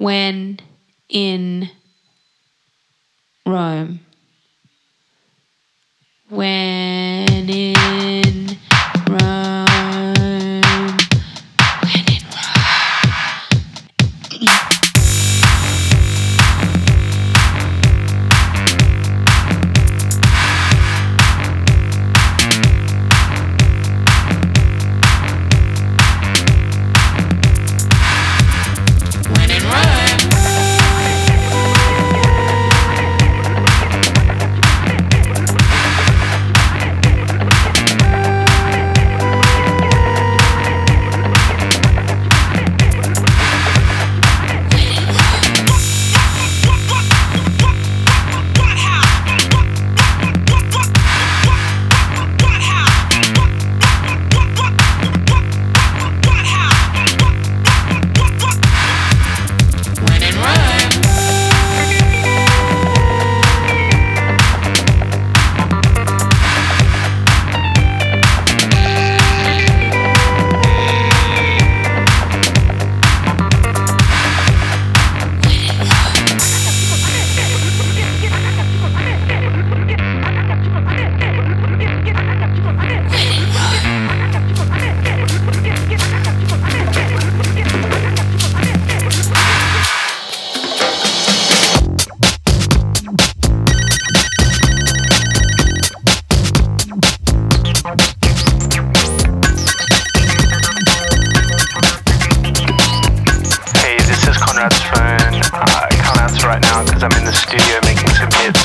[0.00, 0.58] when
[1.10, 1.68] in
[3.44, 4.00] Rome.
[6.30, 7.79] When in
[104.60, 105.40] Conrad's phone.
[105.56, 108.60] I can't answer right now because I'm in the studio making some hits.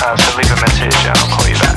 [0.00, 1.76] Uh, so leave a message and I'll call you back.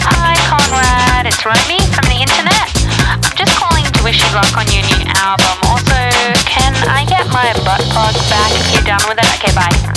[0.00, 1.28] Hi, Conrad.
[1.28, 2.72] It's Romi from the internet.
[3.04, 5.60] I'm just calling to wish you luck on your new album.
[5.68, 6.00] Also,
[6.48, 9.28] can I get my butt plug back if you're done with it?
[9.36, 9.87] Okay, bye.